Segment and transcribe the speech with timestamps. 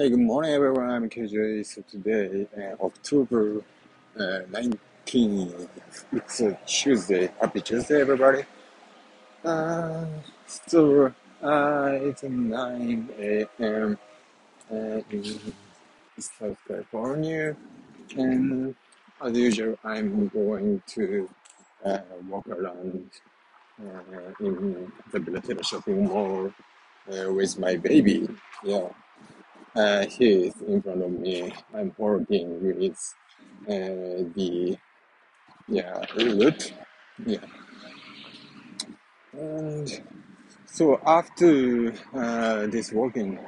[0.00, 0.88] Hey, good morning, everyone.
[0.88, 1.66] I'm KJ.
[1.66, 3.62] So today, uh, October
[4.18, 5.68] uh, 19th,
[6.10, 7.30] it's a Tuesday.
[7.38, 8.44] Happy Tuesday, everybody.
[9.44, 10.06] Uh,
[10.46, 13.98] so uh, it's 9 a.m.
[14.72, 14.74] Uh,
[15.10, 15.38] in
[16.18, 17.54] South California,
[18.16, 18.74] and
[19.22, 21.28] as usual, I'm going to
[21.84, 23.10] uh, walk around
[23.78, 26.50] uh, in the Bellagio shopping mall
[27.12, 28.26] uh, with my baby.
[28.64, 28.88] Yeah.
[29.74, 31.52] Uh, he is in front of me.
[31.74, 33.14] I'm holding with
[33.68, 34.76] uh, the
[35.68, 36.72] yeah root.
[37.24, 37.38] Yeah,
[39.32, 40.02] and
[40.66, 43.38] so after uh, this walking,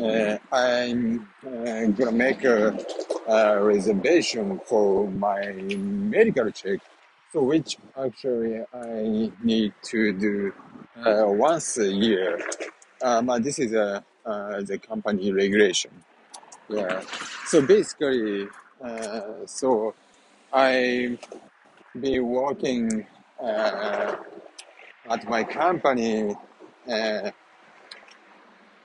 [0.00, 2.76] uh, I'm uh, gonna make a,
[3.28, 6.80] a reservation for my medical check.
[7.32, 10.52] So which actually I need to do
[11.04, 12.40] uh, once a year.
[13.02, 15.90] Um, this is a uh, the company regulation.
[16.68, 17.02] Yeah.
[17.46, 18.48] So basically,
[18.82, 19.94] uh, so
[20.52, 21.18] I
[21.98, 23.06] been working
[23.42, 24.16] uh,
[25.08, 26.34] at my company,
[26.88, 27.30] uh,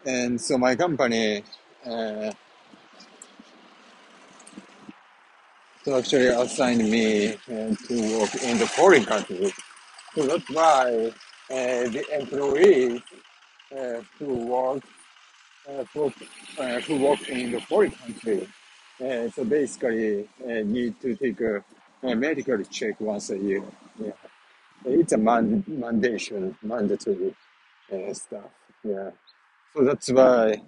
[0.05, 1.43] and so my company
[1.85, 2.31] uh,
[5.83, 9.53] so actually assigned me to work in the foreign country.
[10.15, 11.11] So that's why
[11.49, 13.01] the employees
[13.71, 14.83] uh, who work
[15.67, 15.83] uh,
[16.81, 18.47] who work in the foreign country.
[19.03, 21.63] Uh, so basically, uh, need to take a,
[22.03, 23.63] a medical check once a year.
[23.99, 24.11] Yeah,
[24.85, 27.35] it's a man- mandation, mandatory
[28.13, 28.51] stuff.
[28.83, 29.11] Yeah,
[29.73, 30.61] so that's why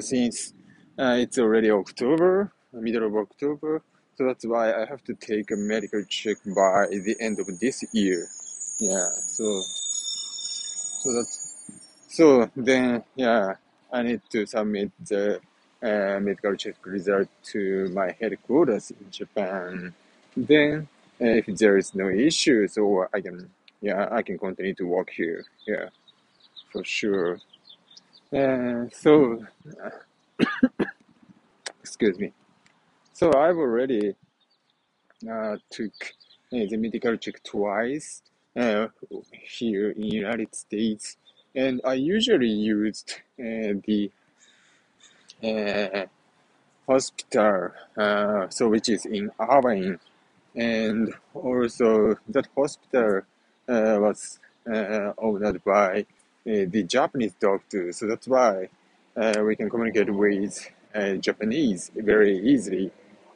[0.00, 0.52] since
[0.98, 3.82] it's already October, middle of October,
[4.16, 7.84] so that's why I have to take a medical check by the end of this
[7.92, 8.26] year.
[8.80, 9.62] Yeah, so
[11.00, 11.45] so that's
[12.16, 13.56] so then, yeah,
[13.92, 15.38] I need to submit the
[15.82, 19.92] uh, medical check result to my headquarters in Japan.
[20.34, 20.88] Then,
[21.20, 23.50] uh, if there is no issues, or I can,
[23.82, 25.44] yeah, I can continue to work here.
[25.66, 25.90] Yeah,
[26.72, 27.38] for sure.
[28.32, 29.44] Uh, so,
[31.80, 32.32] excuse me.
[33.12, 34.14] So I've already
[35.30, 35.92] uh, took
[36.50, 38.22] uh, the medical check twice
[38.58, 38.86] uh,
[39.30, 41.18] here in United States,
[41.56, 44.10] and I usually used uh, the
[45.42, 46.04] uh,
[46.86, 49.98] hospital, uh, so which is in Irvine,
[50.54, 53.22] and also that hospital
[53.68, 54.38] uh, was
[54.70, 56.04] uh, owned by uh,
[56.44, 58.68] the Japanese doctor, so that's why
[59.42, 60.70] we can communicate with
[61.20, 62.90] Japanese very easily,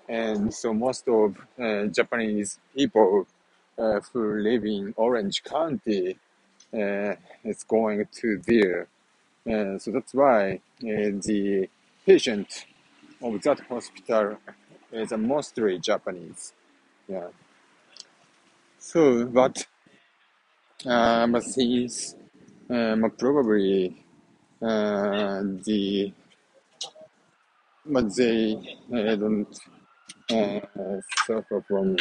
[0.08, 1.36] and so most of
[1.90, 3.26] Japanese people
[4.12, 6.18] who live in Orange County
[6.72, 8.88] is going to there,
[9.50, 11.68] uh, so that's why uh, the
[12.06, 12.66] patient
[13.22, 14.38] of that hospital
[14.92, 16.52] is mostly Japanese.
[17.08, 17.28] Yeah.
[18.78, 19.66] So, but
[20.86, 22.14] um, since
[22.70, 24.04] um, probably
[24.62, 26.12] uh, the
[27.86, 28.54] but they
[28.94, 29.58] uh, don't
[30.30, 30.60] uh,
[31.26, 31.96] suffer from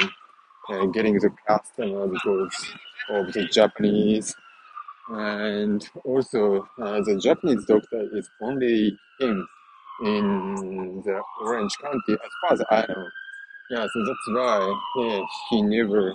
[0.70, 2.74] uh, getting the customer because
[3.10, 4.36] of the Japanese,
[5.10, 9.48] and also uh, the Japanese doctor is only him
[10.04, 13.08] in the Orange County, as far as I know.
[13.72, 16.14] Yeah, so that's why yeah, he never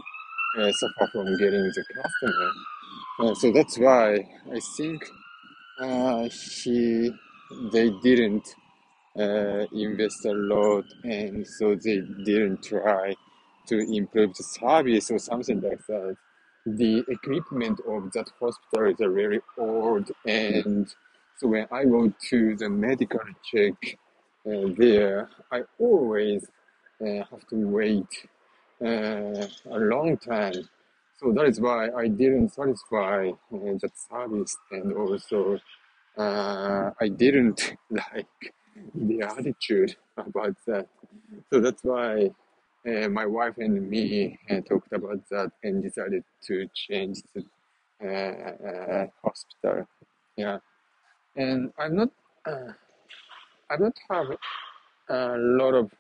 [0.59, 2.51] uh, suffer from getting the customer.
[3.21, 4.17] Uh, so that's why
[4.53, 5.05] I think
[5.81, 7.13] uh, he
[7.73, 8.49] they didn't
[9.19, 13.15] uh, invest a lot, and so they didn't try
[13.69, 16.17] to improve the service or something like that.
[16.67, 20.87] The equipment of that hospital is very old, and
[21.37, 23.75] so when I go to the medical check
[24.47, 26.47] uh, there, I always
[27.01, 28.09] uh, have to wait
[28.83, 30.69] uh, a long time.
[31.19, 35.59] So that is why I didn't satisfy uh, that service, and also
[36.19, 38.55] uh, I didn't like
[38.95, 40.89] the attitude about that.
[41.51, 42.31] So that's why
[42.85, 47.45] my wife and me uh, talked about that and decided to change the
[48.05, 49.87] uh, uh, hospital.
[50.37, 50.59] Yeah,
[51.37, 52.11] and I'm not,
[52.47, 52.73] uh,
[53.71, 54.27] I don't have
[55.09, 55.91] a lot of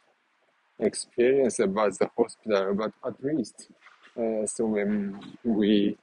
[0.79, 3.69] experience about the hospital, but at least
[4.17, 5.97] uh, so when we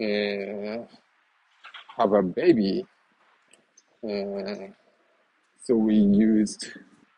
[0.00, 0.84] uh,
[1.96, 2.84] have a baby,
[4.04, 4.66] uh,
[5.62, 6.72] so we used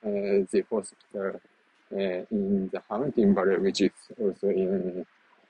[0.04, 1.38] uh, the hospital uh,
[1.90, 5.06] in the Hunting Valley, which is also in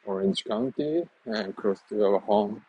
[0.07, 1.03] Orange County,
[1.33, 2.63] uh, close to our home.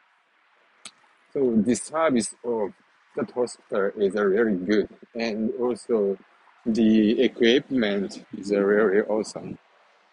[1.33, 2.73] So the service of
[3.15, 6.17] that hospital is really good, and also
[6.65, 9.57] the equipment is really awesome.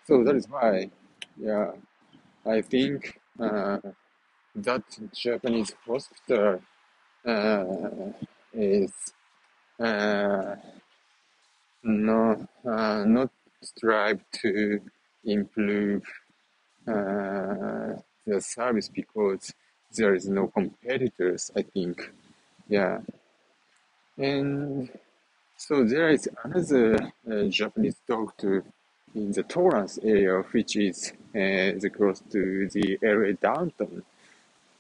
[0.07, 0.91] So that is why,
[1.41, 1.71] yeah,
[2.45, 3.79] I think uh,
[4.57, 4.83] that
[5.15, 6.61] Japanese hospital
[7.25, 7.65] uh,
[8.53, 8.93] is
[9.79, 10.57] uh,
[11.85, 13.31] no, uh, not
[13.63, 14.81] strive to
[15.25, 16.03] improve
[16.87, 17.95] uh,
[18.27, 19.53] the service because
[19.97, 22.13] there is no competitors, I think.
[22.69, 23.01] Yeah.
[24.19, 24.91] And
[25.57, 28.65] so there is another uh, Japanese doctor
[29.15, 34.03] in the Torrance area, which is uh, the close to the LA downtown.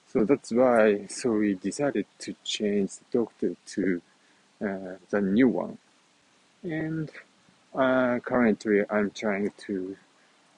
[0.06, 4.02] So that's why, so we decided to change the doctor to
[4.61, 5.78] uh, the new one.
[6.62, 7.11] And
[7.75, 9.97] uh, currently, I'm trying to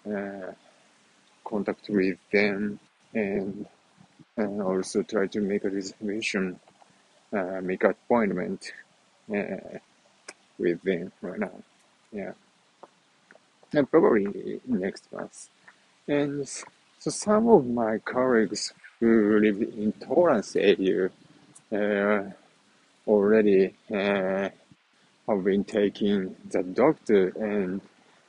[0.07, 0.53] uh,
[1.45, 2.79] contact with them
[3.15, 3.67] and,
[4.37, 6.59] and also try to make a reservation,
[7.33, 8.73] uh, make appointment
[9.35, 9.79] uh,
[10.59, 11.53] with them right now.
[12.13, 12.33] Yeah.
[13.73, 15.49] And probably next month.
[16.07, 16.49] And
[16.99, 21.11] so some of my colleagues who live in Torrance area
[21.73, 22.31] uh,
[23.07, 24.49] already uh,
[25.29, 27.81] have been taking the doctor and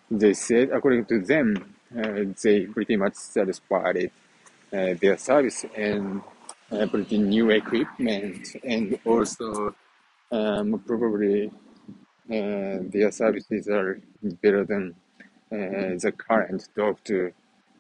[0.09, 4.12] they said according to them uh, they pretty much satisfied
[4.74, 6.21] uh, their service and
[6.71, 9.74] uh, pretty new equipment and also
[10.31, 11.51] um, probably
[12.27, 14.01] uh, their services are
[14.41, 14.95] better than
[15.51, 17.33] uh, the current doctor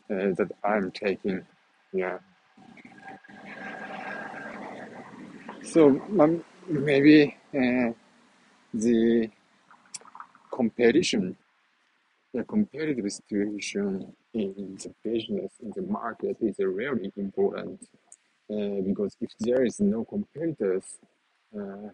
[0.09, 1.43] uh, that I'm taking.
[1.91, 2.19] Yeah.
[5.63, 7.35] So um, maybe
[8.79, 9.29] the
[10.51, 11.35] competition,
[12.33, 17.81] the competitive situation in the business, in the market is really important
[18.51, 20.97] uh, because if there is no competitors,
[21.57, 21.89] uh,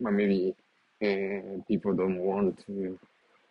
[0.00, 0.54] maybe
[1.02, 2.98] uh, people don't want to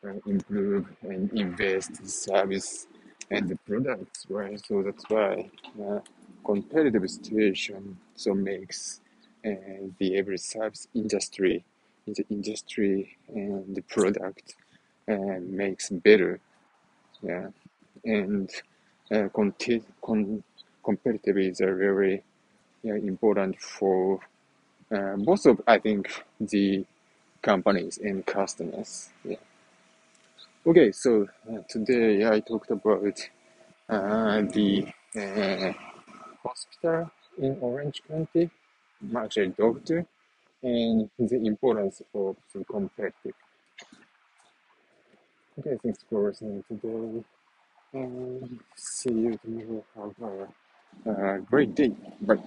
[0.06, 2.88] uh, improve and invest in service
[3.32, 4.60] and the products, right?
[4.66, 5.50] So that's why
[5.82, 6.00] uh,
[6.46, 9.02] competitive situation so makes
[9.46, 9.52] uh,
[10.00, 11.64] the every service industry,
[12.08, 14.56] in the industry and the product
[15.08, 16.40] uh, makes better,
[17.22, 17.48] yeah.
[18.06, 18.50] And
[19.12, 20.44] uh, conti- con-
[20.84, 22.24] competitive is a very
[22.84, 24.20] yeah, important for
[24.92, 26.86] uh, both of I think the
[27.42, 29.10] companies and customers.
[29.24, 29.38] Yeah.
[30.66, 33.30] Okay, so uh, today I talked about
[33.90, 35.74] uh, the uh,
[36.42, 38.50] hospital in Orange County,
[39.16, 40.06] actually doctor,
[40.64, 43.36] and the importance of the competitive.
[45.60, 47.24] Okay, thanks for listening today,
[47.94, 49.86] and see you tomorrow.
[51.06, 51.92] Have a, a great day.
[52.22, 52.38] Bye.